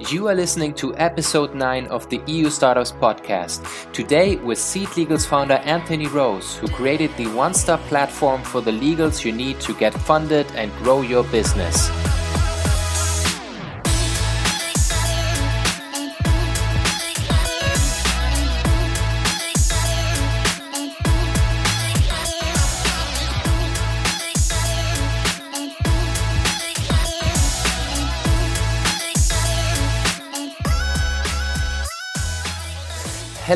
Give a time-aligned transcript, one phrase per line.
[0.00, 3.62] You are listening to episode 9 of the EU Startups podcast.
[3.92, 8.72] Today with Seed Legals founder Anthony Rose, who created the one stop platform for the
[8.72, 11.88] legals you need to get funded and grow your business.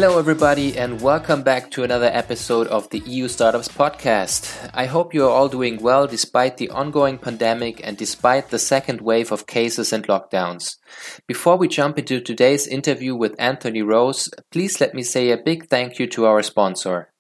[0.01, 4.71] Hello, everybody, and welcome back to another episode of the EU Startups Podcast.
[4.73, 9.01] I hope you are all doing well despite the ongoing pandemic and despite the second
[9.01, 10.77] wave of cases and lockdowns.
[11.27, 15.67] Before we jump into today's interview with Anthony Rose, please let me say a big
[15.67, 17.11] thank you to our sponsor.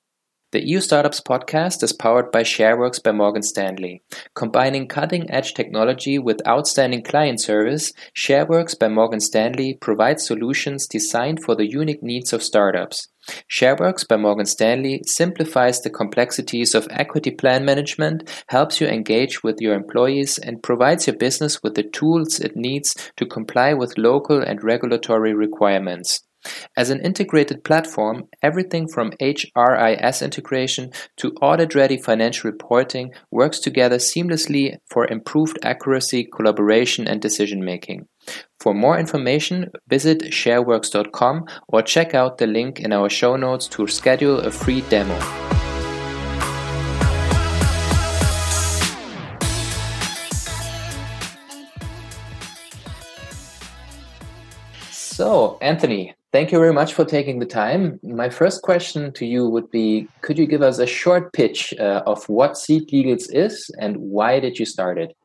[0.50, 4.02] The EU Startups podcast is powered by ShareWorks by Morgan Stanley.
[4.34, 11.44] Combining cutting edge technology with outstanding client service, ShareWorks by Morgan Stanley provides solutions designed
[11.44, 13.08] for the unique needs of startups.
[13.52, 19.56] ShareWorks by Morgan Stanley simplifies the complexities of equity plan management, helps you engage with
[19.60, 24.40] your employees, and provides your business with the tools it needs to comply with local
[24.40, 26.22] and regulatory requirements.
[26.76, 34.78] As an integrated platform, everything from HRIS integration to audit-ready financial reporting works together seamlessly
[34.86, 38.06] for improved accuracy, collaboration, and decision-making.
[38.60, 43.86] For more information, visit shareworks.com or check out the link in our show notes to
[43.86, 45.18] schedule a free demo.
[54.90, 57.98] So, Anthony, thank you very much for taking the time.
[58.02, 62.02] My first question to you would be Could you give us a short pitch uh,
[62.06, 65.16] of what Seed Legals is and why did you start it?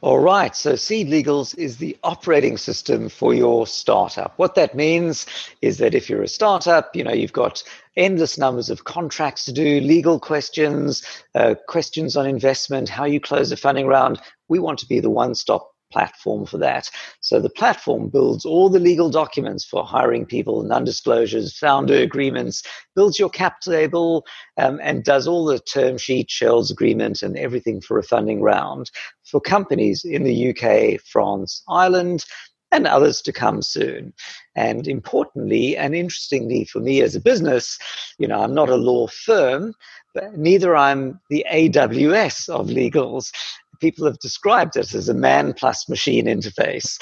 [0.00, 0.54] All right.
[0.54, 4.34] So, Seed Legals is the operating system for your startup.
[4.36, 5.26] What that means
[5.62, 7.62] is that if you're a startup, you know, you've got
[7.96, 11.02] endless numbers of contracts to do, legal questions,
[11.34, 14.20] uh, questions on investment, how you close a funding round.
[14.48, 16.90] We want to be the one stop platform for that.
[17.20, 22.62] So the platform builds all the legal documents for hiring people, non-disclosures, founder agreements,
[22.94, 24.26] builds your cap table,
[24.58, 28.90] um, and does all the term sheet, shells agreement, and everything for a funding round
[29.24, 32.24] for companies in the UK, France, Ireland,
[32.72, 34.12] and others to come soon.
[34.54, 37.78] And importantly, and interestingly for me as a business,
[38.18, 39.72] you know, I'm not a law firm,
[40.14, 43.32] but neither I'm the AWS of legals
[43.80, 46.98] people have described it as a man plus machine interface.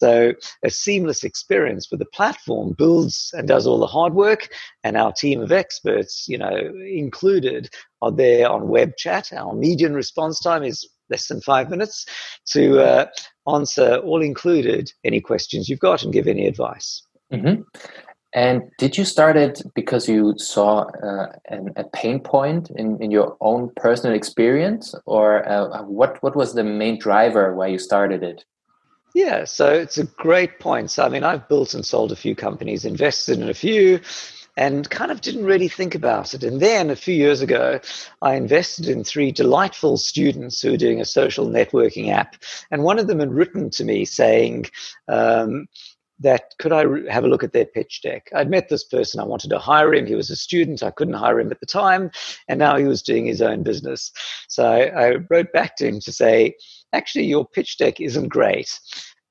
[0.00, 4.48] So a seamless experience where the platform builds and does all the hard work,
[4.82, 7.70] and our team of experts, you know, included,
[8.02, 9.32] are there on web chat.
[9.32, 12.06] Our median response time is less than five minutes
[12.52, 13.06] to uh,
[13.52, 17.02] answer all included any questions you've got and give any advice.
[17.32, 17.62] Mm-hmm.
[18.34, 23.12] And did you start it because you saw uh, an, a pain point in, in
[23.12, 28.24] your own personal experience, or uh, what what was the main driver why you started
[28.24, 28.44] it?
[29.14, 30.90] Yeah, so it's a great point.
[30.90, 34.00] So I mean, I've built and sold a few companies, invested in a few,
[34.56, 36.42] and kind of didn't really think about it.
[36.42, 37.78] And then a few years ago,
[38.20, 42.34] I invested in three delightful students who were doing a social networking app,
[42.72, 44.66] and one of them had written to me saying.
[45.06, 45.68] Um,
[46.20, 48.28] that could I have a look at their pitch deck?
[48.34, 49.20] I'd met this person.
[49.20, 50.06] I wanted to hire him.
[50.06, 50.82] He was a student.
[50.82, 52.10] I couldn't hire him at the time.
[52.48, 54.12] And now he was doing his own business.
[54.48, 56.54] So I, I wrote back to him to say,
[56.92, 58.78] actually, your pitch deck isn't great,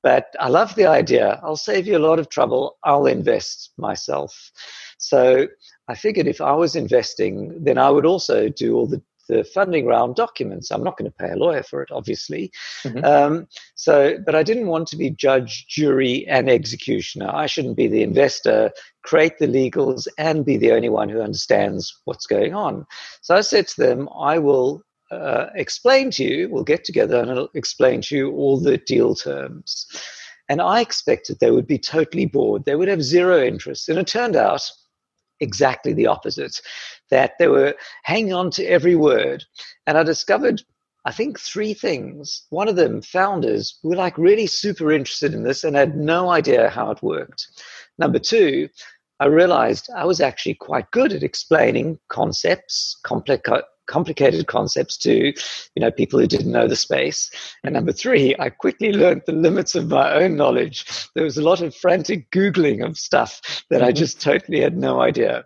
[0.02, 1.40] but I love the idea.
[1.42, 2.76] I'll save you a lot of trouble.
[2.84, 4.52] I'll invest myself.
[4.98, 5.48] So
[5.88, 9.86] I figured if I was investing, then I would also do all the the funding
[9.86, 10.70] round documents.
[10.70, 12.52] I'm not going to pay a lawyer for it, obviously.
[12.82, 13.04] Mm-hmm.
[13.04, 17.30] Um, so, but I didn't want to be judge, jury, and executioner.
[17.32, 18.70] I shouldn't be the investor,
[19.02, 22.86] create the legals, and be the only one who understands what's going on.
[23.22, 27.30] So I said to them, I will uh, explain to you, we'll get together and
[27.30, 29.86] I'll explain to you all the deal terms.
[30.48, 32.64] And I expected they would be totally bored.
[32.64, 33.88] They would have zero interest.
[33.88, 34.62] And it turned out
[35.44, 36.60] exactly the opposite,
[37.10, 39.44] that they were hanging on to every word.
[39.86, 40.62] And I discovered,
[41.04, 42.46] I think, three things.
[42.50, 46.70] One of them, founders, were like really super interested in this and had no idea
[46.70, 47.46] how it worked.
[47.98, 48.68] Number two,
[49.20, 53.48] I realized I was actually quite good at explaining concepts, complex,
[53.86, 57.30] complicated concepts to you know people who didn't know the space.
[57.62, 61.08] And number three i quickly learned the limits of my own knowledge.
[61.14, 63.40] There was a lot of frantic googling of stuff
[63.70, 63.88] that mm-hmm.
[63.88, 65.44] i just totally had no idea.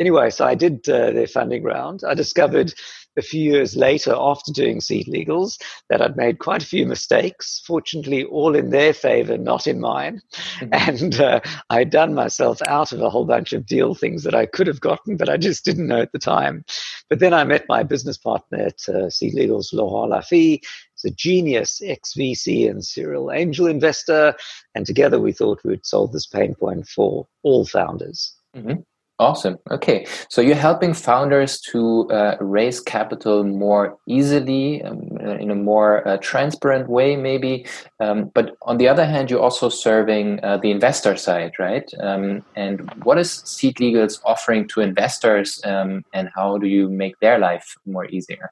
[0.00, 2.02] Anyway so i did uh, their funding round.
[2.06, 2.74] I discovered
[3.16, 5.58] a few years later, after doing Seed Legals,
[5.88, 10.20] that I'd made quite a few mistakes, fortunately, all in their favor, not in mine.
[10.58, 10.74] Mm-hmm.
[10.94, 11.40] And uh,
[11.70, 14.80] I'd done myself out of a whole bunch of deal things that I could have
[14.80, 16.64] gotten, but I just didn't know at the time.
[17.08, 20.60] But then I met my business partner at uh, Seed Legals, Laffy.
[20.94, 24.34] He's a genius ex VC and serial angel investor.
[24.74, 28.34] And together we thought we'd solve this pain point for all founders.
[28.56, 28.80] Mm-hmm.
[29.20, 29.58] Awesome.
[29.70, 30.06] Okay.
[30.28, 36.06] So you're helping founders to uh, raise capital more easily, um, uh, in a more
[36.06, 37.64] uh, transparent way, maybe.
[38.00, 41.88] Um, but on the other hand, you're also serving uh, the investor side, right?
[42.00, 47.16] Um, and what is Seed Legals offering to investors, um, and how do you make
[47.20, 48.50] their life more easier?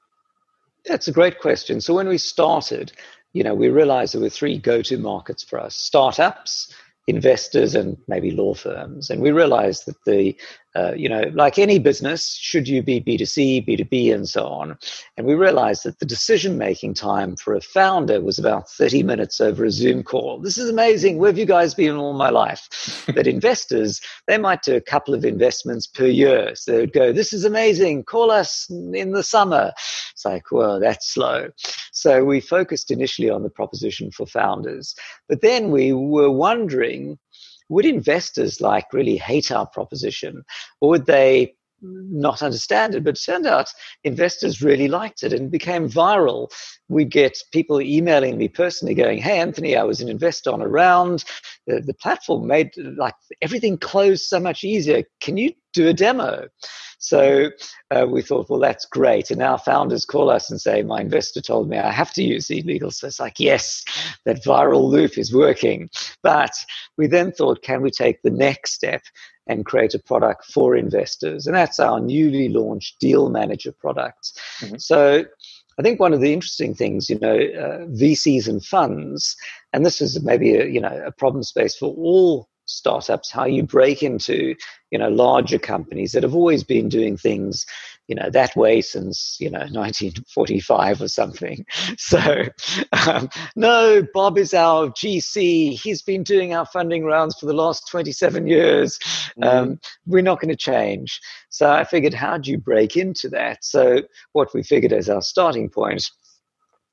[0.86, 1.80] That's a great question.
[1.80, 2.92] So when we started,
[3.32, 6.72] you know, we realized there were three go-to markets for us: startups,
[7.06, 9.10] investors and maybe law firms.
[9.10, 10.36] And we realized that the,
[10.74, 14.78] uh, you know, like any business, should you be B2C, B2B, and so on.
[15.16, 19.40] And we realized that the decision making time for a founder was about 30 minutes
[19.40, 20.40] over a Zoom call.
[20.40, 21.18] This is amazing.
[21.18, 23.04] Where have you guys been all my life?
[23.14, 26.54] but investors, they might do a couple of investments per year.
[26.54, 28.04] So they'd go, this is amazing.
[28.04, 29.72] Call us in the summer.
[30.12, 31.50] It's like, well, that's slow.
[31.92, 34.94] So we focused initially on the proposition for founders.
[35.28, 37.18] But then we were wondering,
[37.72, 40.44] would investors like really hate our proposition?
[40.80, 43.68] Or would they not understand it, but it turned out
[44.04, 46.48] investors really liked it and became viral.
[46.88, 50.68] We'd get people emailing me personally going, Hey, Anthony, I was an investor on a
[50.68, 51.24] round.
[51.66, 55.02] The, the platform made like everything closed so much easier.
[55.20, 56.48] Can you do a demo?
[57.02, 57.50] So
[57.90, 59.32] uh, we thought, well, that's great.
[59.32, 62.46] And our founders call us and say, my investor told me I have to use
[62.46, 62.92] Seed Legal.
[62.92, 63.84] So it's like, yes,
[64.24, 65.90] that viral loop is working.
[66.22, 66.52] But
[66.96, 69.02] we then thought, can we take the next step
[69.46, 71.46] and create a product for investors?
[71.46, 74.32] And that's our newly launched Deal Manager product.
[74.60, 74.76] Mm-hmm.
[74.78, 75.24] So
[75.78, 79.36] I think one of the interesting things, you know, uh, VCs and funds,
[79.72, 83.62] and this is maybe a, you know a problem space for all startups, how you
[83.62, 84.54] break into,
[84.90, 87.66] you know, larger companies that have always been doing things,
[88.12, 91.64] you know, that way since, you know, 1945 or something.
[91.96, 92.44] So,
[93.06, 95.80] um, no, Bob is our GC.
[95.80, 98.98] He's been doing our funding rounds for the last 27 years.
[98.98, 99.42] Mm-hmm.
[99.44, 101.20] Um, we're not going to change.
[101.48, 103.64] So I figured, how do you break into that?
[103.64, 106.10] So what we figured as our starting point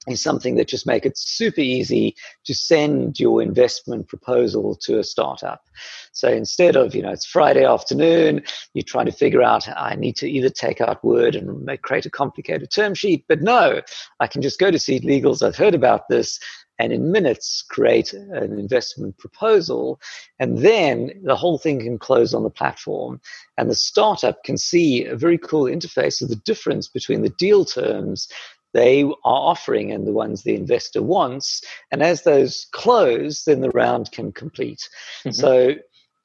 [0.09, 2.15] is something that just make it super easy
[2.45, 5.61] to send your investment proposal to a startup.
[6.11, 10.15] So instead of, you know, it's Friday afternoon, you're trying to figure out, I need
[10.17, 13.81] to either take out Word and make, create a complicated term sheet, but no,
[14.19, 15.45] I can just go to Seed Legals.
[15.45, 16.39] I've heard about this
[16.79, 19.99] and in minutes create an investment proposal.
[20.39, 23.19] And then the whole thing can close on the platform.
[23.57, 27.65] And the startup can see a very cool interface of the difference between the deal
[27.65, 28.29] terms
[28.73, 31.63] they are offering and the ones the investor wants.
[31.91, 34.87] And as those close, then the round can complete.
[35.25, 35.31] Mm-hmm.
[35.31, 35.75] So,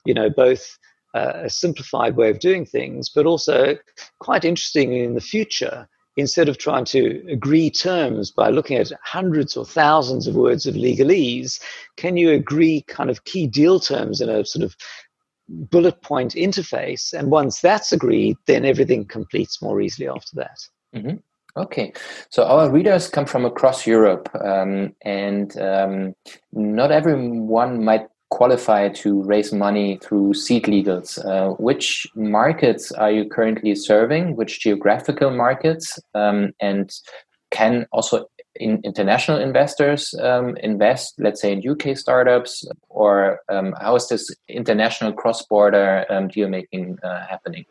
[0.04, 0.78] you know, both
[1.14, 3.76] uh, a simplified way of doing things, but also
[4.18, 5.88] quite interesting in the future.
[6.16, 10.76] Instead of trying to agree terms by looking at hundreds or thousands of words of
[10.76, 11.60] legalese,
[11.96, 14.76] can you agree kind of key deal terms in a sort of
[15.48, 17.12] bullet point interface?
[17.12, 20.58] And once that's agreed, then everything completes more easily after that.
[20.94, 21.16] Mm-hmm.
[21.56, 21.92] Okay,
[22.30, 26.14] so our readers come from across Europe, um, and um,
[26.52, 31.24] not everyone might qualify to raise money through seed legals.
[31.24, 34.34] Uh, which markets are you currently serving?
[34.34, 35.96] Which geographical markets?
[36.14, 36.90] Um, and
[37.52, 43.94] can also in international investors um, invest, let's say, in UK startups, or um, how
[43.94, 47.64] is this international cross-border um, deal making uh, happening?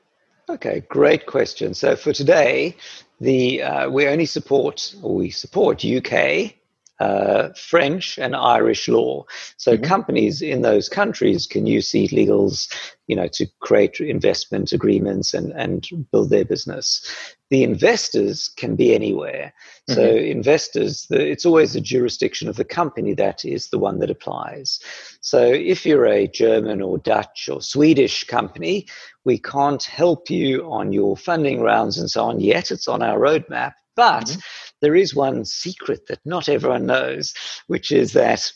[0.50, 1.74] Okay, great question.
[1.74, 2.76] So for today,
[3.22, 6.56] the uh, we only support or we support UK,
[7.00, 9.24] uh, French, and Irish law.
[9.56, 9.86] So mm-hmm.
[9.86, 12.68] companies in those countries can use seed legals,
[13.08, 17.08] you know, to create investment agreements and and build their business.
[17.50, 19.54] The investors can be anywhere.
[19.88, 20.26] So mm-hmm.
[20.26, 24.80] investors, the, it's always the jurisdiction of the company that is the one that applies.
[25.22, 28.88] So if you're a German or Dutch or Swedish company,
[29.26, 32.72] we can't help you on your funding rounds and so on yet.
[32.72, 33.74] It's on our roadmap.
[33.96, 34.40] But mm-hmm.
[34.82, 37.34] there is one secret that not everyone knows,
[37.68, 38.52] which is that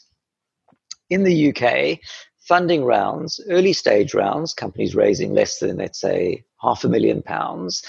[1.10, 2.00] in the UK,
[2.40, 7.84] funding rounds, early stage rounds, companies raising less than, let's say, half a million pounds,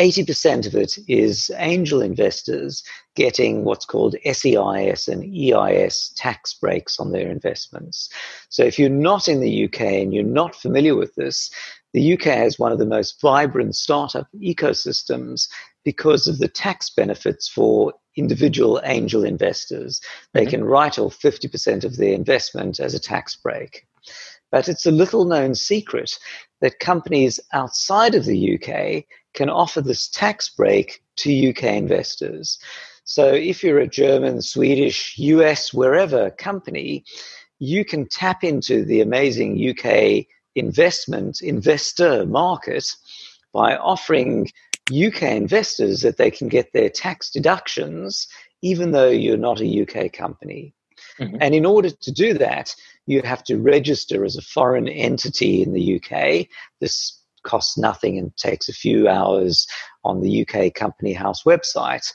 [0.00, 2.82] 80% of it is angel investors
[3.14, 8.08] getting what's called SEIS and EIS tax breaks on their investments.
[8.48, 11.50] So if you're not in the UK and you're not familiar with this,
[11.92, 15.48] the UK has one of the most vibrant startup ecosystems,
[15.84, 20.00] because of the tax benefits for individual angel investors.
[20.32, 20.50] They mm-hmm.
[20.50, 23.86] can write off 50% of their investment as a tax break.
[24.50, 26.18] But it's a little known secret
[26.60, 32.58] that companies outside of the UK can offer this tax break to UK investors.
[33.04, 37.04] So if you're a German, Swedish, US, wherever company,
[37.58, 42.86] you can tap into the amazing UK investment investor market
[43.52, 44.50] by offering
[44.90, 48.26] UK investors that they can get their tax deductions
[48.62, 50.74] even though you're not a UK company.
[51.18, 51.36] Mm-hmm.
[51.40, 52.74] And in order to do that,
[53.06, 56.46] you have to register as a foreign entity in the UK.
[56.80, 59.66] This costs nothing and takes a few hours
[60.04, 62.06] on the UK Company House website.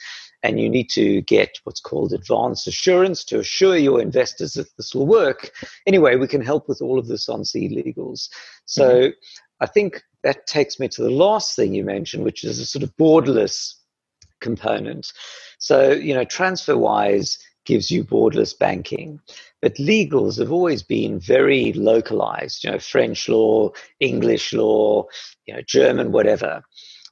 [0.44, 4.94] And you need to get what's called advance assurance to assure your investors that this
[4.94, 5.52] will work.
[5.88, 8.30] Anyway, we can help with all of this on seed legals.
[8.66, 9.10] So mm-hmm.
[9.62, 12.84] I think that takes me to the last thing you mentioned, which is a sort
[12.84, 13.74] of borderless
[14.40, 15.12] component.
[15.58, 19.20] So, you know, TransferWise gives you borderless banking.
[19.62, 25.06] But legals have always been very localized, you know, French law, English law,
[25.46, 26.64] you know, German, whatever.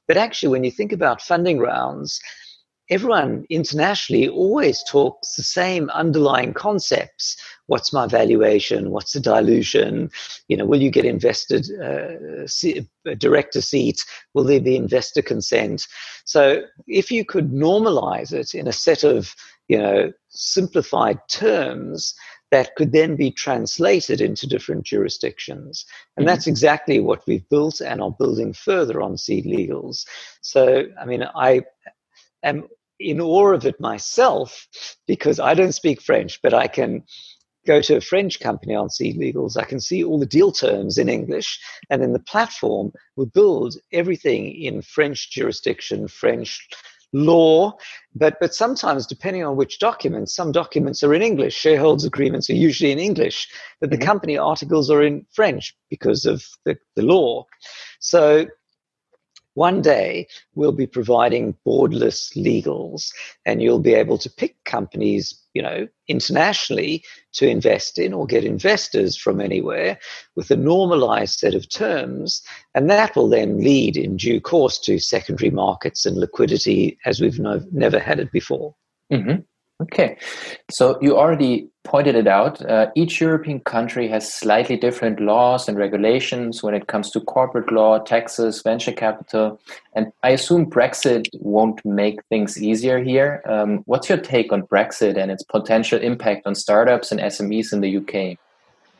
[0.08, 2.20] But actually, when you think about funding rounds,
[2.88, 7.36] everyone internationally always talks the same underlying concepts.
[7.66, 8.90] What's my valuation?
[8.90, 10.10] What's the dilution?
[10.48, 12.46] You know, will you get invested uh,
[13.06, 14.04] a director seat?
[14.34, 15.86] Will there be investor consent?
[16.24, 19.34] So if you could normalize it in a set of,
[19.68, 22.14] you know, simplified terms,
[22.52, 25.84] that could then be translated into different jurisdictions.
[26.16, 26.32] And mm-hmm.
[26.32, 30.06] that's exactly what we've built and are building further on SeedLegals.
[30.42, 31.62] So, I mean, I
[32.44, 34.66] am in awe of it myself
[35.06, 37.02] because I don't speak French, but I can
[37.66, 39.56] go to a French company on SeedLegals.
[39.56, 41.60] I can see all the deal terms in English,
[41.90, 46.66] and then the platform will build everything in French jurisdiction, French
[47.12, 47.76] law.
[48.14, 51.54] But but sometimes, depending on which documents, some documents are in English.
[51.54, 53.48] Shareholders agreements are usually in English,
[53.80, 54.06] but the mm-hmm.
[54.06, 57.44] company articles are in French because of the, the law.
[58.00, 58.46] So
[59.56, 63.10] one day we'll be providing borderless legals
[63.46, 68.44] and you'll be able to pick companies you know internationally to invest in or get
[68.44, 69.98] investors from anywhere
[70.36, 72.42] with a normalized set of terms
[72.74, 77.38] and that will then lead in due course to secondary markets and liquidity as we've
[77.38, 78.74] no, never had it before
[79.10, 79.40] mm-hmm.
[79.82, 80.16] Okay,
[80.70, 82.60] so you already pointed it out.
[82.68, 87.70] Uh, each European country has slightly different laws and regulations when it comes to corporate
[87.72, 89.58] law, taxes, venture capital.
[89.94, 93.42] And I assume Brexit won't make things easier here.
[93.46, 97.80] Um, what's your take on Brexit and its potential impact on startups and SMEs in
[97.80, 98.38] the UK?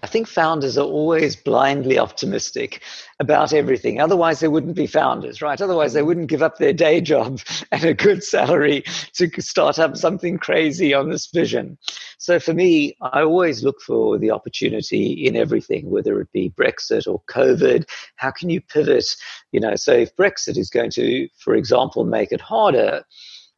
[0.06, 2.80] I think founders are always blindly optimistic
[3.18, 4.00] about everything.
[4.00, 5.60] Otherwise, they wouldn't be founders, right?
[5.60, 7.40] Otherwise, they wouldn't give up their day job
[7.72, 8.84] and a good salary
[9.14, 11.76] to start up something crazy on this vision.
[12.18, 17.08] So for me, I always look for the opportunity in everything, whether it be Brexit
[17.08, 17.88] or COVID.
[18.14, 19.06] How can you pivot?
[19.50, 23.02] You know, so if Brexit is going to, for example, make it harder,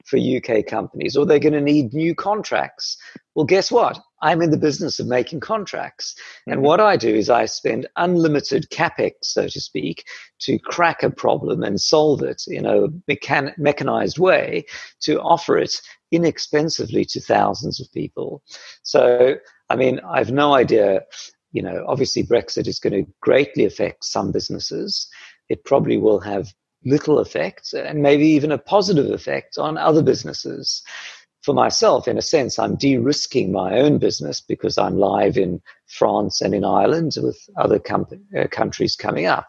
[0.09, 2.97] for UK companies, or they're going to need new contracts.
[3.35, 4.00] Well, guess what?
[4.23, 6.15] I'm in the business of making contracts.
[6.15, 6.53] Mm-hmm.
[6.53, 10.05] And what I do is I spend unlimited capex, so to speak,
[10.41, 14.65] to crack a problem and solve it in a mechan- mechanized way
[15.03, 15.75] to offer it
[16.11, 18.43] inexpensively to thousands of people.
[18.83, 19.37] So,
[19.69, 21.03] I mean, I've no idea.
[21.53, 25.09] You know, obviously, Brexit is going to greatly affect some businesses.
[25.49, 26.53] It probably will have
[26.85, 30.83] little effect and maybe even a positive effect on other businesses.
[31.43, 35.63] For myself, in a sense, I'm de risking my own business because I'm live in
[35.87, 38.07] France and in Ireland with other com-
[38.37, 39.47] uh, countries coming up.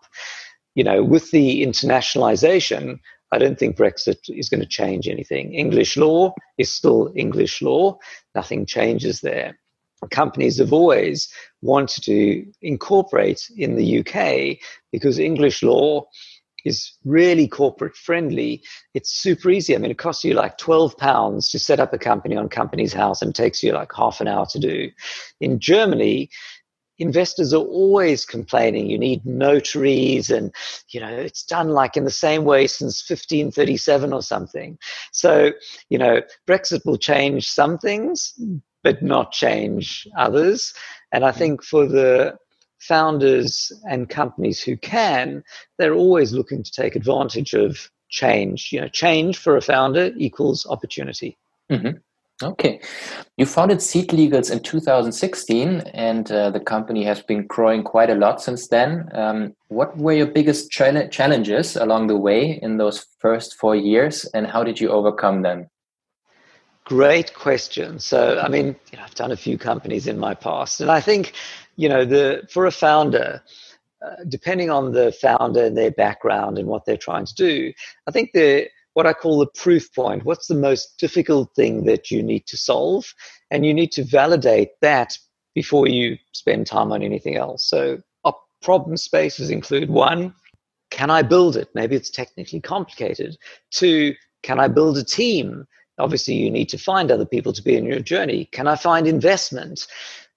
[0.75, 2.99] You know, with the internationalization,
[3.31, 5.53] I don't think Brexit is going to change anything.
[5.53, 7.97] English law is still English law,
[8.33, 9.59] nothing changes there.
[10.09, 11.27] Companies have always
[11.61, 14.57] wanted to incorporate in the UK
[14.93, 16.07] because English law
[16.65, 18.61] is really corporate friendly.
[18.93, 19.75] It's super easy.
[19.75, 22.93] I mean, it costs you like 12 pounds to set up a company on Companies
[22.93, 24.89] House and takes you like half an hour to do.
[25.39, 26.29] In Germany,
[26.99, 30.53] investors are always complaining you need notaries and
[30.89, 34.77] you know it's done like in the same way since 1537 or something
[35.11, 35.51] so
[35.89, 38.33] you know brexit will change some things
[38.83, 40.73] but not change others
[41.13, 41.37] and i hmm.
[41.37, 42.37] think for the
[42.79, 45.43] founders and companies who can,
[45.77, 48.71] they're always looking to take advantage of change.
[48.71, 51.37] You know, change for a founder equals opportunity.
[51.71, 51.97] Mm-hmm.
[52.41, 52.79] Okay.
[53.35, 58.15] You founded Seed Legals in 2016, and uh, the company has been growing quite a
[58.15, 59.09] lot since then.
[59.13, 64.47] Um, what were your biggest challenges along the way in those first four years, and
[64.47, 65.67] how did you overcome them?
[66.85, 67.99] Great question.
[67.99, 71.01] So, I mean, you know, I've done a few companies in my past, and I
[71.01, 71.33] think,
[71.79, 73.41] you know, the for a founder,
[74.05, 77.73] uh, depending on the founder and their background and what they're trying to do,
[78.07, 80.25] I think the what I call the proof point.
[80.25, 83.13] What's the most difficult thing that you need to solve?
[83.51, 85.17] And you need to validate that
[85.55, 87.63] before you spend time on anything else.
[87.63, 88.01] So,
[88.61, 90.33] problem spaces include one,
[90.89, 91.69] can I build it?
[91.73, 93.37] Maybe it's technically complicated.
[93.71, 95.65] Two, can I build a team?
[95.97, 98.45] Obviously, you need to find other people to be in your journey.
[98.51, 99.85] Can I find investment?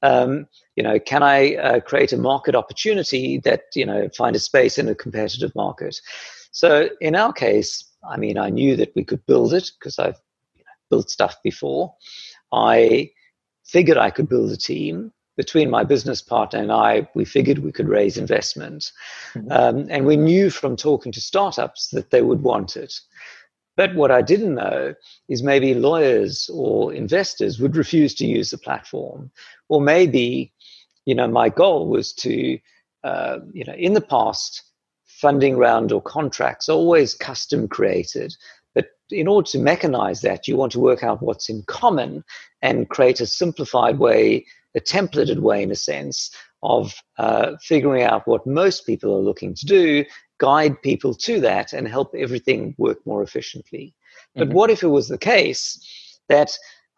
[0.03, 4.41] Um, you know, can I uh, create a market opportunity that you know find a
[4.41, 6.01] space in a competitive market?
[6.53, 10.21] So in our case, I mean, I knew that we could build it because I've
[10.55, 11.95] you know, built stuff before.
[12.53, 13.11] I
[13.65, 15.13] figured I could build a team.
[15.35, 18.93] Between my business partner and I, we figured we could raise investment.
[19.33, 19.51] Mm-hmm.
[19.51, 23.01] Um, and we knew from talking to startups that they would want it.
[23.77, 24.95] But what I didn't know
[25.29, 29.31] is maybe lawyers or investors would refuse to use the platform.
[29.69, 30.53] Or maybe,
[31.07, 32.59] you know, my goal was to,
[33.03, 34.63] uh, you know, in the past,
[35.07, 38.35] funding round or contracts always custom created.
[38.75, 42.25] But in order to mechanize that, you want to work out what's in common
[42.61, 48.27] and create a simplified way, a templated way, in a sense, of uh, figuring out
[48.27, 50.05] what most people are looking to do,
[50.47, 53.95] guide people to that, and help everything work more efficiently.
[54.35, 54.57] But mm-hmm.
[54.59, 55.63] what if it was the case
[56.29, 56.51] that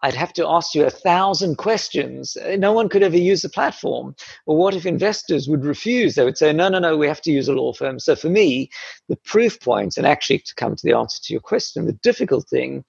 [0.04, 2.36] I'd have to ask you a thousand questions.
[2.58, 4.14] No one could ever use the platform.
[4.44, 6.14] Or what if investors would refuse?
[6.14, 7.98] They would say, no, no, no, we have to use a law firm.
[7.98, 8.68] So for me,
[9.08, 12.46] the proof points, and actually to come to the answer to your question, the difficult
[12.50, 12.84] thing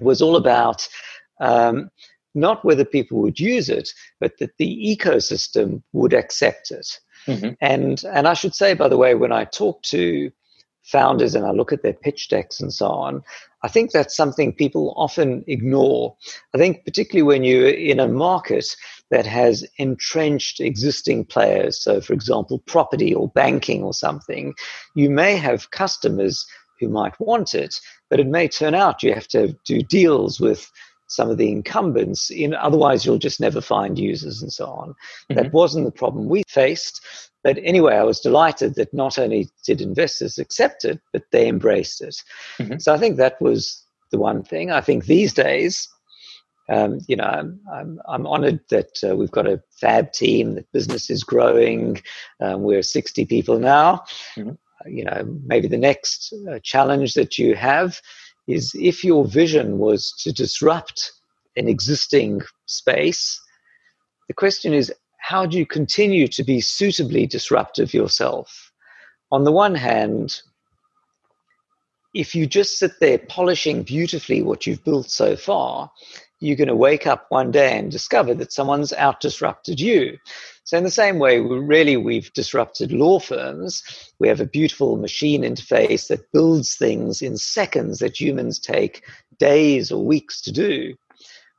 [0.00, 0.88] was all about
[1.40, 1.90] um,
[2.34, 6.88] not whether people would use it, but that the ecosystem would accept it.
[7.26, 7.54] Mm-hmm.
[7.60, 10.30] And and I should say, by the way, when I talk to
[10.82, 13.22] founders and I look at their pitch decks and so on,
[13.62, 16.16] I think that's something people often ignore.
[16.54, 18.76] I think, particularly when you're in a market
[19.10, 24.54] that has entrenched existing players, so for example, property or banking or something,
[24.94, 26.46] you may have customers
[26.78, 30.70] who might want it, but it may turn out you have to do deals with
[31.08, 32.30] some of the incumbents.
[32.30, 34.90] In, otherwise, you'll just never find users and so on.
[34.90, 35.34] Mm-hmm.
[35.34, 37.00] That wasn't the problem we faced.
[37.44, 42.00] But anyway, I was delighted that not only did investors accept it, but they embraced
[42.00, 42.16] it.
[42.58, 42.78] Mm-hmm.
[42.78, 44.70] So I think that was the one thing.
[44.70, 45.88] I think these days,
[46.68, 50.70] um, you know, I'm, I'm, I'm honored that uh, we've got a fab team, that
[50.72, 52.02] business is growing.
[52.40, 54.02] Um, we're 60 people now.
[54.36, 54.52] Mm-hmm.
[54.88, 58.00] You know, maybe the next uh, challenge that you have
[58.46, 61.12] is if your vision was to disrupt
[61.56, 63.40] an existing space,
[64.28, 68.72] the question is how do you continue to be suitably disruptive yourself?
[69.32, 70.40] On the one hand,
[72.14, 75.90] if you just sit there polishing beautifully what you've built so far,
[76.40, 80.18] you're going to wake up one day and discover that someone's out disrupted you.
[80.64, 83.82] So, in the same way, really, we've disrupted law firms.
[84.18, 89.04] We have a beautiful machine interface that builds things in seconds that humans take
[89.38, 90.94] days or weeks to do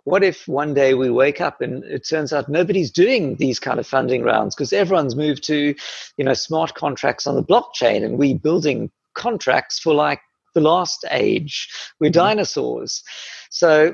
[0.08, 3.78] what if one day we wake up and it turns out nobody's doing these kind
[3.78, 5.76] of funding rounds because everyone's moved to
[6.16, 10.22] you know smart contracts on the blockchain and we building contracts for like
[10.56, 11.68] the last age
[12.00, 12.20] we're mm-hmm.
[12.20, 13.04] dinosaurs
[13.50, 13.94] so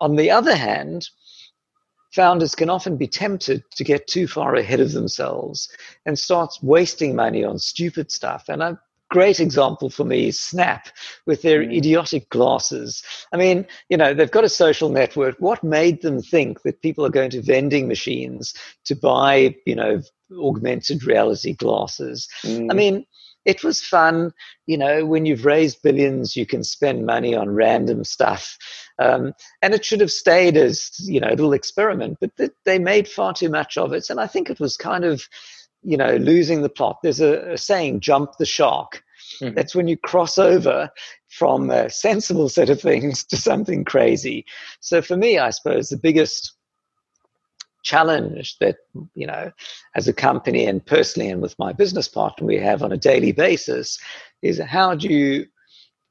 [0.00, 1.08] on the other hand
[2.12, 5.68] founders can often be tempted to get too far ahead of themselves
[6.06, 8.78] and start wasting money on stupid stuff and i've
[9.10, 10.88] great example for me is Snap
[11.26, 11.76] with their mm.
[11.76, 13.02] idiotic glasses.
[13.32, 15.36] I mean, you know, they've got a social network.
[15.38, 18.54] What made them think that people are going to vending machines
[18.84, 20.02] to buy, you know,
[20.38, 22.28] augmented reality glasses?
[22.44, 22.70] Mm.
[22.70, 23.06] I mean,
[23.46, 24.32] it was fun.
[24.66, 28.58] You know, when you've raised billions, you can spend money on random stuff.
[28.98, 29.32] Um,
[29.62, 33.08] and it should have stayed as, you know, a little experiment, but th- they made
[33.08, 34.10] far too much of it.
[34.10, 35.22] And I think it was kind of,
[35.82, 36.98] you know, losing the plot.
[37.02, 39.04] There's a, a saying, jump the shark.
[39.40, 39.54] Mm-hmm.
[39.54, 40.90] That's when you cross over
[41.28, 44.44] from a sensible set of things to something crazy.
[44.80, 46.55] So for me, I suppose the biggest
[47.86, 48.76] challenge that,
[49.14, 49.50] you know,
[49.94, 53.32] as a company and personally and with my business partner we have on a daily
[53.32, 53.98] basis
[54.42, 55.46] is how do you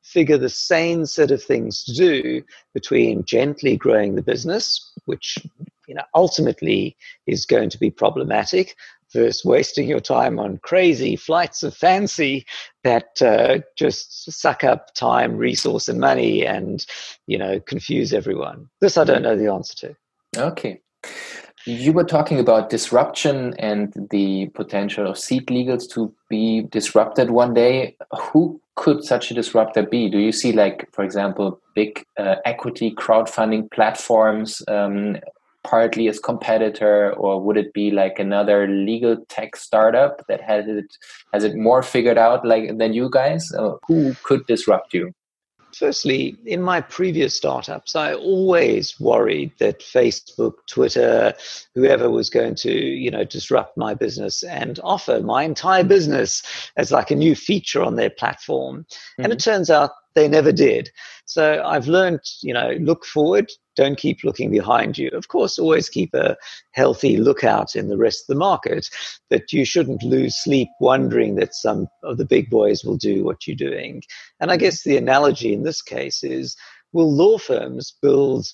[0.02, 2.42] figure the same set of things to do
[2.74, 5.38] between gently growing the business, which
[5.88, 6.96] you know, ultimately
[7.28, 8.76] is going to be problematic
[9.12, 12.46] versus wasting your time on crazy flights of fancy
[12.84, 16.86] that uh, just suck up time, resource, and money, and
[17.28, 18.70] you know confuse everyone.
[18.82, 19.96] This I don't know the answer to.
[20.38, 20.82] Okay.
[21.68, 27.56] You were talking about disruption and the potential of seed legals to be disrupted one
[27.56, 27.96] day.
[28.20, 30.08] Who could such a disruptor be?
[30.10, 35.18] Do you see, like, for example, big uh, equity crowdfunding platforms um,
[35.64, 40.86] partly as competitor, or would it be like another legal tech startup that has it
[41.34, 43.52] has it more figured out like than you guys?
[43.54, 45.12] Uh, who could disrupt you?
[45.78, 51.34] Firstly, in my previous startups, I always worried that Facebook, Twitter,
[51.74, 56.44] whoever was going to, you know, disrupt my business and offer my entire business
[56.78, 58.86] as like a new feature on their platform.
[58.86, 59.24] Mm-hmm.
[59.24, 59.52] And it mm-hmm.
[59.52, 60.92] turns out they never did.
[61.26, 65.10] So I've learned, you know, look forward, don't keep looking behind you.
[65.10, 66.38] Of course, always keep a
[66.72, 68.88] healthy lookout in the rest of the market,
[69.30, 73.48] but you shouldn't lose sleep wondering that some of the big boys will do what
[73.48, 74.04] you're doing.
[74.40, 76.56] And I guess the analogy in this case is
[76.94, 78.46] will law firms build,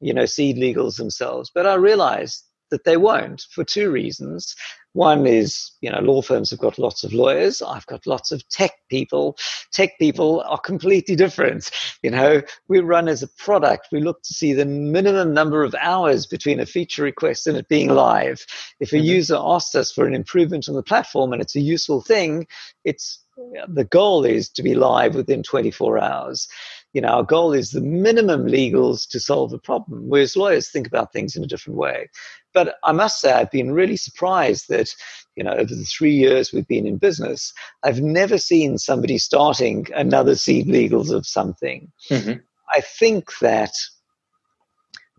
[0.00, 1.50] you know, seed legals themselves?
[1.54, 4.54] But I realize that they won't for two reasons.
[4.92, 7.62] One is, you know, law firms have got lots of lawyers.
[7.62, 9.36] I've got lots of tech people.
[9.72, 11.70] Tech people are completely different.
[12.02, 13.88] You know, we run as a product.
[13.92, 17.68] We look to see the minimum number of hours between a feature request and it
[17.68, 18.46] being live.
[18.80, 19.04] If a mm-hmm.
[19.04, 22.46] user asks us for an improvement on the platform and it's a useful thing,
[22.84, 23.22] it's
[23.68, 26.48] the goal is to be live within 24 hours
[26.92, 30.86] you know, our goal is the minimum legals to solve a problem, whereas lawyers think
[30.86, 32.08] about things in a different way.
[32.52, 34.90] But I must say, I've been really surprised that,
[35.36, 37.52] you know, over the three years we've been in business,
[37.84, 41.90] I've never seen somebody starting another seed legals of something.
[42.10, 42.40] Mm-hmm.
[42.74, 43.72] I think that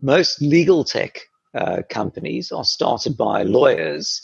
[0.00, 1.20] most legal tech
[1.54, 4.20] uh, companies are started by lawyers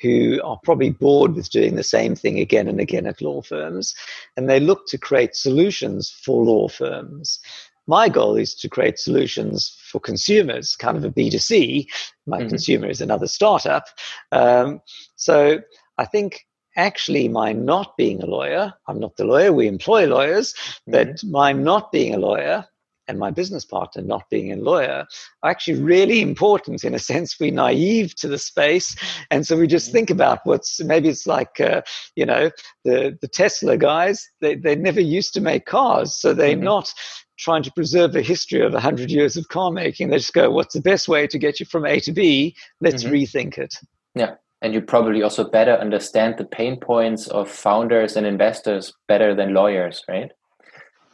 [0.00, 3.94] who are probably bored with doing the same thing again and again at law firms,
[4.36, 7.40] and they look to create solutions for law firms.
[7.88, 11.86] My goal is to create solutions for consumers, kind of a B2C.
[12.26, 12.48] My mm-hmm.
[12.48, 13.86] consumer is another startup.
[14.30, 14.80] Um,
[15.16, 15.60] so
[15.96, 16.46] I think
[16.76, 20.92] actually my not being a lawyer, I'm not the lawyer, we employ lawyers, mm-hmm.
[20.92, 22.66] but my not being a lawyer
[23.08, 25.06] and my business partner not being a lawyer
[25.42, 27.36] are actually really important in a sense.
[27.40, 28.94] We're naive to the space.
[29.30, 29.94] And so we just mm-hmm.
[29.94, 31.82] think about what's maybe it's like uh,
[32.14, 32.50] you know
[32.84, 36.64] the the tesla guys they, they never used to make cars so they're mm-hmm.
[36.64, 36.92] not
[37.38, 40.10] trying to preserve a history of 100 years of car making.
[40.10, 42.54] They just go what's the best way to get you from a to b?
[42.80, 43.14] Let's mm-hmm.
[43.14, 43.74] rethink it.
[44.14, 44.34] Yeah.
[44.60, 49.54] And you probably also better understand the pain points of founders and investors better than
[49.54, 50.32] lawyers right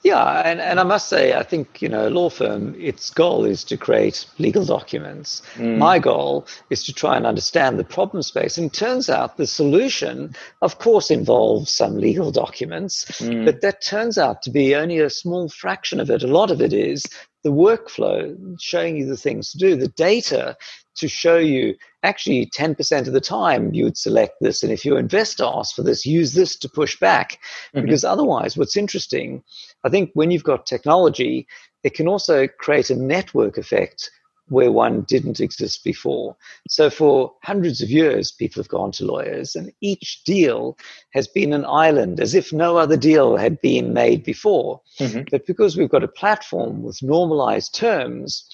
[0.05, 3.47] yeah, and, and I must say, I think, you know, a law firm, its goal
[3.47, 5.41] is to create legal documents.
[5.55, 5.79] Mm.
[5.79, 8.59] My goal is to try and understand the problem space.
[8.59, 13.47] And turns out the solution, of course, involves some legal documents, mm.
[13.47, 16.23] but that turns out to be only a small fraction of it.
[16.23, 17.07] A lot of it is
[17.43, 20.55] the workflow, showing you the things to do, the data
[20.97, 24.63] to show you actually 10% of the time you would select this.
[24.63, 27.41] And if your investor asks for this, use this to push back.
[27.75, 27.87] Mm-hmm.
[27.87, 29.43] Because otherwise, what's interesting,
[29.83, 31.47] I think when you've got technology,
[31.83, 34.11] it can also create a network effect
[34.49, 36.37] where one didn't exist before.
[36.69, 40.77] So for hundreds of years, people have gone to lawyers, and each deal
[41.15, 44.83] has been an island, as if no other deal had been made before.
[45.01, 45.23] Mm-hmm.
[45.31, 48.47] But because we've got a platform with normalized terms,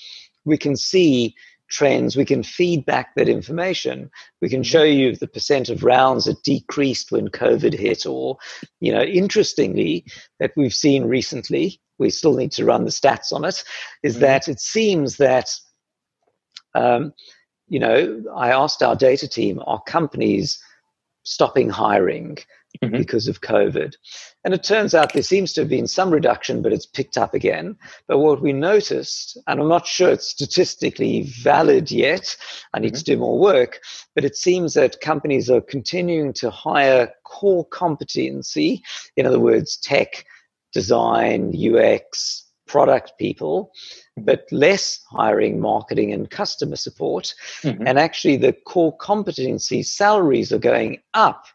[0.44, 1.34] we can see
[1.70, 4.11] trends, we can feed back that information.
[4.42, 8.37] We can show you the percent of rounds that decreased when COVID hit, or,
[8.80, 10.04] you know, interestingly,
[10.38, 13.62] that we've seen recently, we still need to run the stats on it,
[14.02, 14.22] is mm-hmm.
[14.22, 15.54] that it seems that,
[16.74, 17.12] um,
[17.68, 20.59] you know, I asked our data team, are companies
[21.22, 22.38] stopping hiring?
[22.83, 22.96] Mm-hmm.
[22.96, 23.94] because of COVID.
[24.44, 27.35] And it turns out there seems to have been some reduction, but it's picked up
[27.35, 27.76] again.
[28.09, 32.37] But what we noticed, and I'm not sure it's statistically valid yet,
[32.72, 32.98] I need mm-hmm.
[32.98, 33.80] to do more work,
[34.14, 38.83] but it seems that companies are continuing to hire core competency,
[39.16, 40.24] in other words, tech,
[40.72, 43.72] design, UX, product people,
[44.16, 47.35] but less hiring marketing and customer support.
[47.62, 47.85] Mm-hmm.
[47.87, 51.46] And actually, the core competency salaries are going up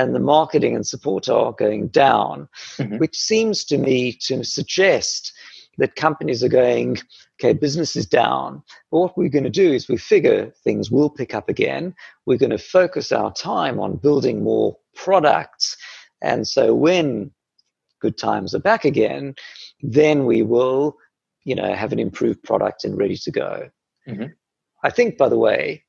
[0.00, 2.98] and the marketing and support are going down, mm-hmm.
[2.98, 5.32] which seems to me to suggest
[5.78, 6.98] that companies are going,
[7.38, 8.62] okay, business is down.
[8.90, 11.94] But what we're going to do is we figure things will pick up again.
[12.26, 15.76] We're going to focus our time on building more products.
[16.22, 17.30] And so when
[18.00, 19.34] good times are back again,
[19.80, 20.96] then we will,
[21.44, 23.70] you know, have an improved product and ready to go.
[24.08, 24.32] Mm-hmm.
[24.82, 25.84] I think, by the way,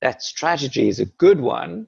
[0.00, 1.86] that strategy is a good one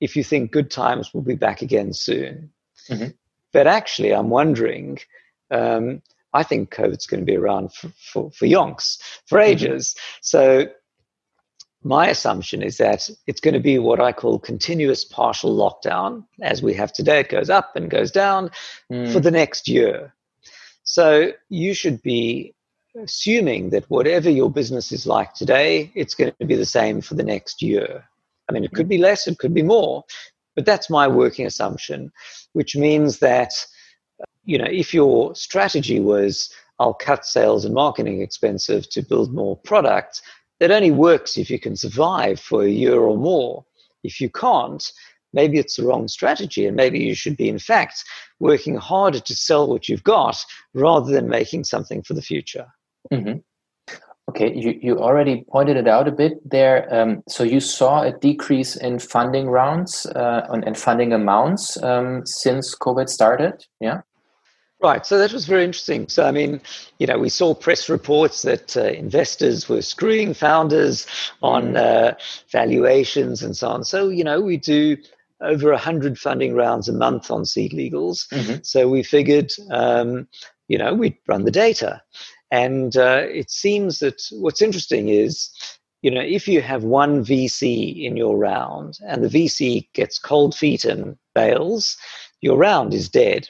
[0.00, 2.50] if you think good times will be back again soon.
[2.88, 3.10] Mm-hmm.
[3.52, 4.98] But actually, I'm wondering.
[5.50, 9.50] Um, I think COVID's going to be around for, for, for yonks, for mm-hmm.
[9.50, 9.94] ages.
[9.94, 10.18] Mm-hmm.
[10.20, 10.66] So
[11.82, 16.24] my assumption is that it's going to be what I call continuous partial lockdown.
[16.42, 18.50] As we have today, it goes up and goes down
[18.90, 19.12] mm.
[19.12, 20.12] for the next year.
[20.82, 22.54] So you should be
[23.00, 27.14] assuming that whatever your business is like today, it's going to be the same for
[27.14, 28.04] the next year.
[28.48, 30.04] I mean, it could be less, it could be more,
[30.54, 32.12] but that's my working assumption,
[32.52, 33.52] which means that,
[34.44, 39.56] you know, if your strategy was, I'll cut sales and marketing expensive to build more
[39.56, 40.22] product,
[40.60, 43.64] that only works if you can survive for a year or more.
[44.04, 44.90] If you can't,
[45.32, 48.04] maybe it's the wrong strategy and maybe you should be in fact
[48.40, 50.42] working harder to sell what you've got
[50.74, 52.66] rather than making something for the future
[53.12, 53.38] mm-hmm.
[54.28, 58.12] Okay you, you already pointed it out a bit there um, so you saw a
[58.12, 64.00] decrease in funding rounds uh, and funding amounts um, since covid started yeah
[64.82, 66.06] Right, so that was very interesting.
[66.08, 66.60] So, I mean,
[66.98, 71.06] you know, we saw press reports that uh, investors were screwing founders
[71.42, 71.76] on mm.
[71.78, 72.14] uh,
[72.52, 73.84] valuations and so on.
[73.84, 74.98] So, you know, we do
[75.40, 78.28] over 100 funding rounds a month on SeedLegals.
[78.28, 78.56] Mm-hmm.
[78.62, 80.28] So we figured, um,
[80.68, 82.02] you know, we'd run the data.
[82.50, 85.50] And uh, it seems that what's interesting is,
[86.02, 90.54] you know, if you have one VC in your round and the VC gets cold
[90.54, 91.96] feet and bails,
[92.40, 93.48] your round is dead.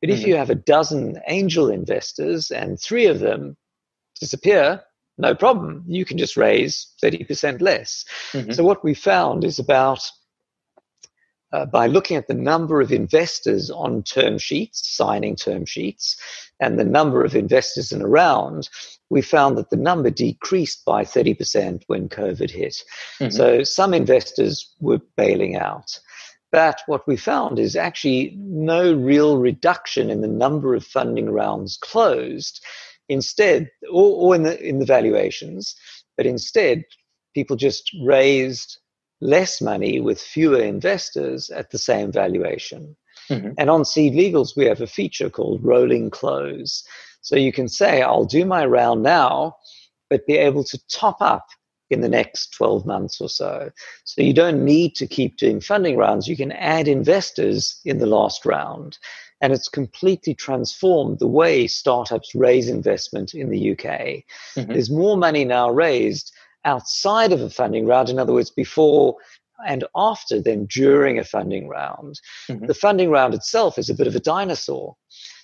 [0.00, 0.28] But if mm-hmm.
[0.28, 3.56] you have a dozen angel investors and three of them
[4.20, 4.82] disappear,
[5.16, 5.84] no problem.
[5.86, 8.04] You can just raise 30% less.
[8.32, 8.52] Mm-hmm.
[8.52, 10.00] So what we found is about
[11.54, 16.16] uh, by looking at the number of investors on term sheets, signing term sheets,
[16.58, 18.68] and the number of investors in a round,
[19.08, 22.82] we found that the number decreased by 30% when COVID hit.
[23.20, 23.30] Mm-hmm.
[23.30, 26.00] So some investors were bailing out.
[26.50, 31.78] But what we found is actually no real reduction in the number of funding rounds
[31.80, 32.64] closed.
[33.08, 35.76] Instead, or, or in the in the valuations,
[36.16, 36.84] but instead,
[37.34, 38.78] people just raised
[39.24, 42.94] less money with fewer investors at the same valuation.
[43.30, 43.52] Mm-hmm.
[43.56, 46.86] And on SeedLegals, we have a feature called rolling close.
[47.22, 49.56] So you can say, I'll do my round now,
[50.10, 51.46] but be able to top up
[51.88, 53.70] in the next 12 months or so.
[54.04, 56.28] So you don't need to keep doing funding rounds.
[56.28, 58.98] You can add investors in the last round.
[59.40, 64.24] And it's completely transformed the way startups raise investment in the UK.
[64.54, 64.72] Mm-hmm.
[64.72, 66.30] There's more money now raised
[66.64, 69.16] outside of a funding round, in other words, before
[69.66, 72.20] and after then during a funding round.
[72.50, 72.66] Mm-hmm.
[72.66, 74.96] The funding round itself is a bit of a dinosaur.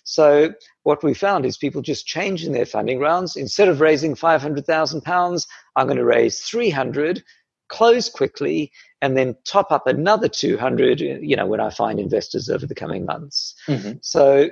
[0.05, 0.53] So
[0.83, 3.37] what we found is people just changing their funding rounds.
[3.37, 7.23] Instead of raising five hundred thousand pounds, I'm going to raise three hundred,
[7.69, 11.01] close quickly, and then top up another two hundred.
[11.01, 13.55] You know, when I find investors over the coming months.
[13.69, 13.99] Mm-hmm.
[14.03, 14.51] So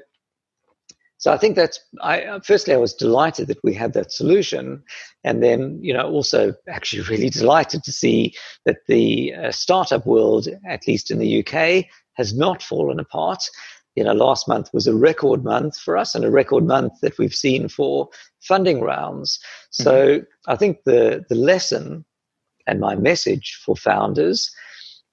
[1.19, 4.83] so I think that's, I, firstly, I was delighted that we had that solution.
[5.25, 10.47] And then, you know, also actually really delighted to see that the uh, startup world,
[10.67, 13.43] at least in the UK, has not fallen apart.
[13.97, 17.19] You know, last month was a record month for us and a record month that
[17.19, 18.09] we've seen for
[18.41, 19.41] funding rounds.
[19.71, 20.51] So mm-hmm.
[20.51, 22.05] I think the, the lesson
[22.69, 24.53] and my message for founders,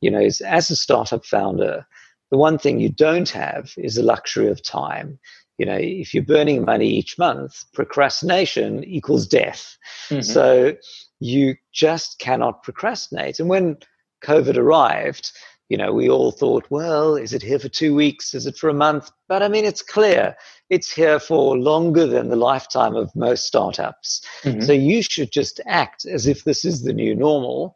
[0.02, 1.88] you know, is as a startup founder,
[2.30, 5.18] the one thing you don't have is the luxury of time
[5.58, 9.78] you know, if you're burning money each month, procrastination equals death.
[10.10, 10.22] Mm-hmm.
[10.22, 10.76] So
[11.20, 13.40] you just cannot procrastinate.
[13.40, 13.78] And when
[14.24, 15.32] COVID arrived,
[15.70, 18.34] you know, we all thought, well, is it here for two weeks?
[18.34, 19.12] Is it for a month?
[19.28, 20.36] But I mean, it's clear
[20.70, 24.22] it's here for longer than the lifetime of most startups.
[24.44, 24.62] Mm-hmm.
[24.62, 27.76] So you should just act as if this is the new normal,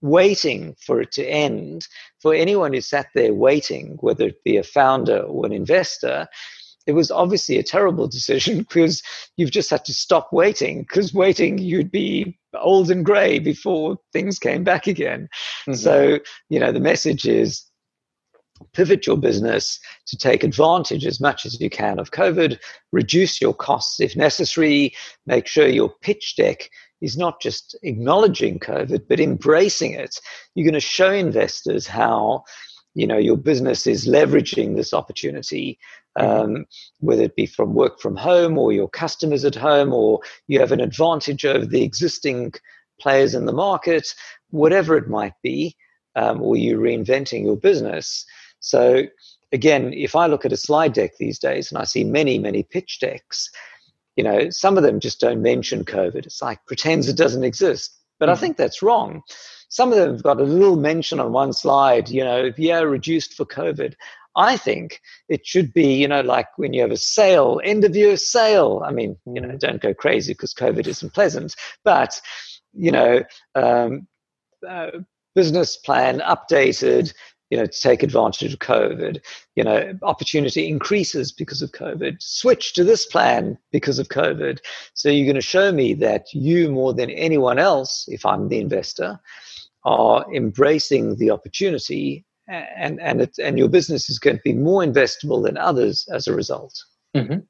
[0.00, 1.86] waiting for it to end.
[2.20, 6.28] For anyone who sat there waiting, whether it be a founder or an investor,
[6.86, 9.02] it was obviously a terrible decision because
[9.36, 14.38] you've just had to stop waiting because waiting you'd be old and gray before things
[14.38, 15.28] came back again.
[15.68, 15.74] Mm-hmm.
[15.74, 17.64] So, you know, the message is
[18.72, 22.58] pivot your business to take advantage as much as you can of COVID,
[22.92, 24.94] reduce your costs if necessary,
[25.26, 30.18] make sure your pitch deck is not just acknowledging COVID, but embracing it.
[30.54, 32.44] You're going to show investors how
[32.94, 35.78] you know your business is leveraging this opportunity.
[36.16, 36.66] Um,
[36.98, 40.72] whether it be from work from home or your customers at home or you have
[40.72, 42.52] an advantage over the existing
[43.00, 44.14] players in the market
[44.50, 45.76] whatever it might be
[46.16, 48.24] um, or you're reinventing your business
[48.58, 49.04] so
[49.52, 52.62] again if i look at a slide deck these days and i see many many
[52.62, 53.48] pitch decks
[54.16, 58.00] you know some of them just don't mention covid it's like pretends it doesn't exist
[58.20, 58.32] But mm-hmm.
[58.34, 59.22] I think that's wrong.
[59.70, 63.34] Some of them have got a little mention on one slide, you know, yeah, reduced
[63.34, 63.94] for COVID.
[64.36, 67.96] I think it should be, you know, like when you have a sale, end of
[67.96, 68.82] year sale.
[68.84, 69.58] I mean, you know, mm-hmm.
[69.58, 72.20] don't go crazy because COVID isn't pleasant, but,
[72.72, 73.22] you know,
[73.54, 74.06] um,
[74.66, 74.90] uh,
[75.34, 77.12] business plan updated,
[77.50, 79.20] you know, to take advantage of COVID.
[79.56, 82.22] You know, opportunity increases because of COVID.
[82.22, 84.60] Switch to this plan because of COVID.
[84.94, 88.60] So you're going to show me that you, more than anyone else, if I'm the
[88.60, 89.18] investor,
[89.84, 94.82] are embracing the opportunity, and and it, and your business is going to be more
[94.82, 96.74] investable than others as a result.
[97.14, 97.40] Mm-hmm.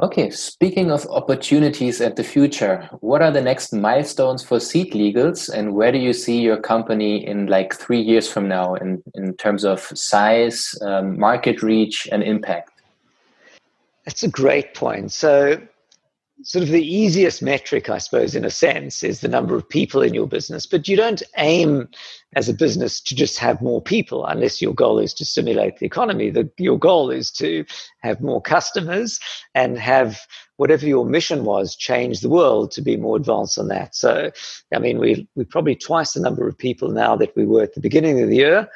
[0.00, 5.74] Okay, speaking of opportunities at the future, what are the next milestones for SeedLegals and
[5.74, 9.64] where do you see your company in like three years from now in, in terms
[9.64, 12.70] of size, um, market reach, and impact?
[14.04, 15.12] That's a great point.
[15.12, 15.60] So,
[16.42, 20.02] sort of the easiest metric, I suppose, in a sense, is the number of people
[20.02, 20.66] in your business.
[20.66, 21.88] But you don't aim
[22.34, 25.86] as a business to just have more people unless your goal is to stimulate the
[25.86, 26.30] economy.
[26.30, 27.64] The, your goal is to
[28.02, 29.20] have more customers
[29.54, 30.20] and have
[30.56, 33.94] whatever your mission was, change the world to be more advanced on that.
[33.94, 34.30] So,
[34.74, 37.74] I mean, we, we're probably twice the number of people now that we were at
[37.74, 38.68] the beginning of the year.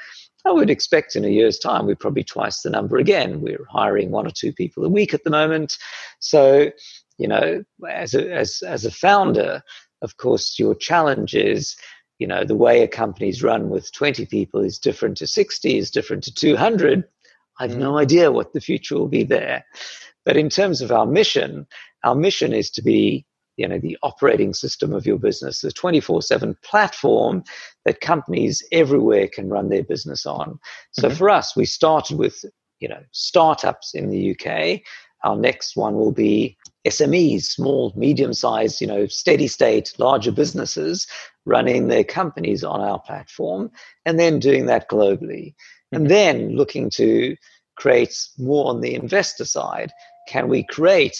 [0.44, 3.40] I would expect in a year's time, we're probably twice the number again.
[3.40, 5.76] We're hiring one or two people a week at the moment.
[6.20, 6.70] So
[7.18, 9.62] you know, as a, as, as a founder,
[10.02, 11.76] of course, your challenge is,
[12.18, 15.90] you know, the way a company's run with 20 people is different to 60, is
[15.90, 17.04] different to 200.
[17.58, 18.00] I have no mm.
[18.00, 19.64] idea what the future will be there.
[20.24, 21.66] But in terms of our mission,
[22.04, 23.24] our mission is to be,
[23.56, 27.44] you know, the operating system of your business, the 24 7 platform
[27.84, 30.58] that companies everywhere can run their business on.
[30.92, 31.16] So mm-hmm.
[31.16, 32.44] for us, we started with,
[32.80, 34.82] you know, startups in the UK.
[35.24, 41.06] Our next one will be SMEs, small, medium sized, you know, steady state, larger businesses
[41.44, 43.70] running their companies on our platform
[44.04, 45.54] and then doing that globally.
[45.54, 45.96] Mm-hmm.
[45.96, 47.36] And then looking to
[47.76, 49.92] create more on the investor side.
[50.28, 51.16] Can we create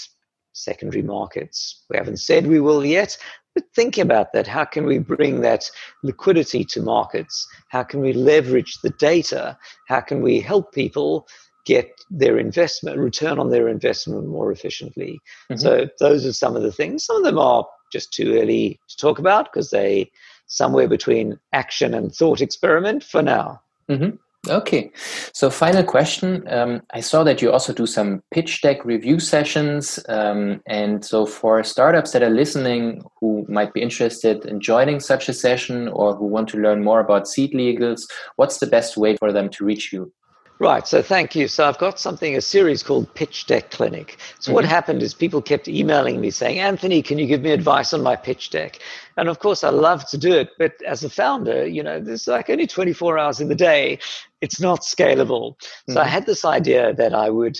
[0.53, 1.85] secondary markets?
[1.91, 3.17] We haven't said we will yet,
[3.55, 4.47] but think about that.
[4.47, 5.71] How can we bring that
[6.03, 7.47] liquidity to markets?
[7.69, 9.59] How can we leverage the data?
[9.89, 11.27] How can we help people
[11.67, 15.21] get their investment return on their investment more efficiently.
[15.51, 15.61] Mm-hmm.
[15.61, 17.05] So those are some of the things.
[17.05, 20.11] Some of them are just too early to talk about because they
[20.47, 23.61] somewhere between action and thought experiment for now.
[23.89, 24.17] Mm-hmm.
[24.49, 24.93] Okay,
[25.33, 26.47] so final question.
[26.49, 29.99] Um, I saw that you also do some pitch deck review sessions.
[30.09, 35.29] Um, and so, for startups that are listening who might be interested in joining such
[35.29, 38.03] a session or who want to learn more about SeedLegals,
[38.37, 40.13] what's the best way for them to reach you?
[40.59, 40.89] Right.
[40.89, 41.49] So thank you.
[41.49, 44.17] So I've got something, a series called Pitch Deck Clinic.
[44.39, 44.55] So mm-hmm.
[44.55, 48.03] what happened is people kept emailing me saying, Anthony, can you give me advice on
[48.03, 48.79] my pitch deck?
[49.19, 50.51] And of course, I love to do it.
[50.59, 53.99] But as a founder, you know, there's like only 24 hours in the day.
[54.41, 55.57] It's not scalable.
[55.57, 55.93] Mm-hmm.
[55.93, 56.13] So I mm-hmm.
[56.13, 57.59] had this idea that I would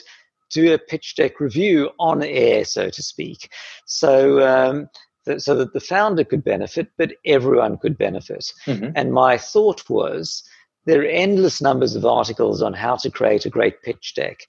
[0.51, 3.51] do a pitch deck review on air, so to speak.
[3.85, 4.89] So, um,
[5.39, 8.53] so that the founder could benefit, but everyone could benefit.
[8.65, 8.93] Mm-hmm.
[8.95, 10.45] And my thought was,
[10.87, 14.41] there are endless numbers of articles on how to create a great pitch deck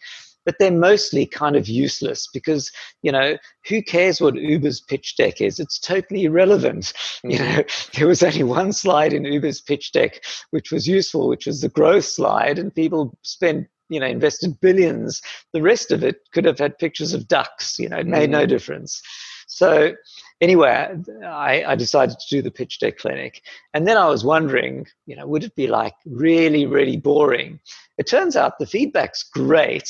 [0.48, 2.72] but they're mostly kind of useless because
[3.04, 6.94] you know who cares what uber's pitch deck is it's totally irrelevant
[7.26, 7.30] mm-hmm.
[7.32, 7.64] you know
[7.96, 11.70] there was only one slide in uber's pitch deck which was useful which was the
[11.70, 15.22] growth slide and people spent you know invested billions
[15.54, 18.40] the rest of it could have had pictures of ducks you know it made mm-hmm.
[18.40, 19.02] no difference
[19.48, 19.94] so
[20.42, 23.42] anyway, I, I, decided to do the pitch deck clinic.
[23.74, 27.60] And then I was wondering, you know, would it be like really, really boring?
[27.98, 29.86] It turns out the feedback's great.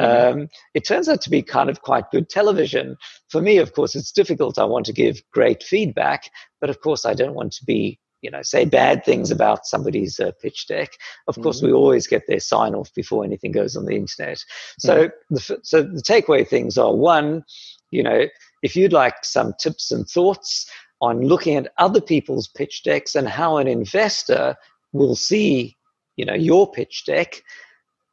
[0.00, 0.40] Mm-hmm.
[0.40, 2.96] Um, it turns out to be kind of quite good television.
[3.30, 4.58] For me, of course, it's difficult.
[4.58, 6.30] I want to give great feedback,
[6.60, 10.18] but of course, I don't want to be you know, say bad things about somebody's
[10.18, 10.90] uh, pitch deck.
[11.28, 11.42] Of mm-hmm.
[11.44, 14.38] course, we always get their sign off before anything goes on the internet.
[14.78, 15.34] So, mm-hmm.
[15.34, 17.44] the, so the takeaway things are one,
[17.90, 18.26] you know,
[18.62, 23.28] if you'd like some tips and thoughts on looking at other people's pitch decks and
[23.28, 24.56] how an investor
[24.92, 25.76] will see,
[26.16, 27.42] you know, your pitch deck,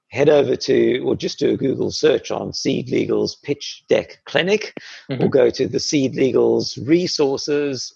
[0.10, 4.74] head over to or just do a Google search on SeedLegals pitch deck clinic,
[5.10, 5.24] mm-hmm.
[5.24, 7.94] or go to the SeedLegals resources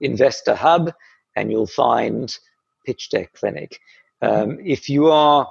[0.00, 0.92] investor hub,
[1.34, 2.38] and you'll find
[2.86, 3.80] pitch deck clinic.
[4.22, 4.50] Mm-hmm.
[4.50, 5.50] Um, if you are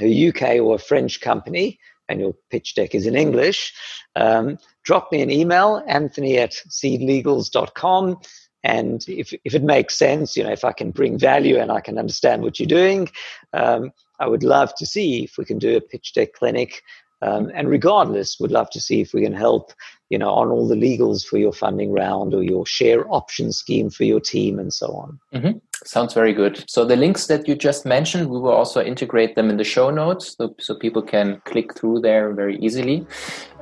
[0.00, 1.78] a UK or a French company,
[2.10, 3.72] and your pitch deck is in English,
[4.16, 8.20] um, drop me an email, anthony at seedlegals.com.
[8.62, 11.80] And if, if it makes sense, you know, if I can bring value and I
[11.80, 13.08] can understand what you're doing,
[13.54, 16.82] um, I would love to see if we can do a pitch deck clinic
[17.22, 19.72] Um, and regardless, would love to see if we can help,
[20.08, 23.90] you know, on all the legals for your funding round or your share option scheme
[23.90, 25.20] for your team and so on.
[25.34, 25.58] Mm-hmm.
[25.84, 26.64] Sounds very good.
[26.66, 29.90] So the links that you just mentioned, we will also integrate them in the show
[29.90, 33.06] notes so, so people can click through there very easily.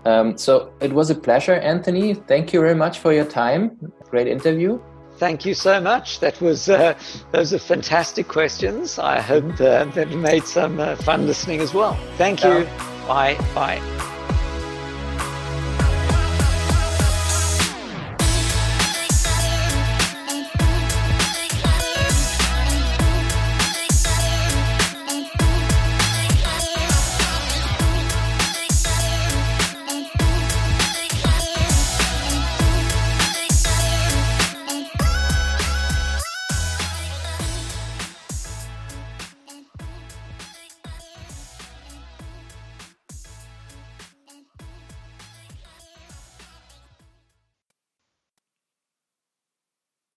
[0.08, 2.14] Um, so it was a pleasure, Anthony.
[2.14, 3.76] Thank you very much for your time.
[4.08, 4.80] Great interview.
[5.18, 6.20] Thank you so much.
[6.20, 6.98] That was uh,
[7.32, 8.98] those are fantastic questions.
[8.98, 11.94] I hope uh, that made some uh, fun listening as well.
[12.16, 12.64] Thank you.
[13.06, 13.36] Bye.
[13.54, 14.14] Bye.